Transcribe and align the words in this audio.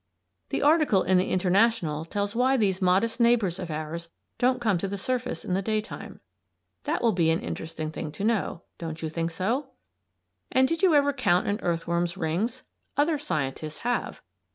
The 0.49 0.63
article 0.63 1.03
in 1.03 1.19
the 1.19 1.29
"International" 1.29 2.05
tells 2.05 2.35
why 2.35 2.57
these 2.57 2.81
modest 2.81 3.19
neighbors 3.19 3.59
of 3.59 3.69
ours 3.69 4.09
don't 4.39 4.59
come 4.59 4.79
to 4.79 4.87
the 4.87 4.97
surface 4.97 5.45
in 5.45 5.53
the 5.53 5.61
daytime. 5.61 6.21
That 6.85 7.03
will 7.03 7.11
be 7.11 7.29
an 7.29 7.39
interesting 7.39 7.91
thing 7.91 8.11
to 8.13 8.23
know. 8.23 8.63
Don't 8.79 9.03
you 9.03 9.09
think 9.09 9.29
so? 9.29 9.73
And 10.51 10.67
did 10.67 10.81
you 10.81 10.95
ever 10.95 11.13
count 11.13 11.45
an 11.45 11.59
earthworm's 11.61 12.17
rings? 12.17 12.63
Other 12.97 13.19
scientists 13.19 13.81
have. 13.85 14.21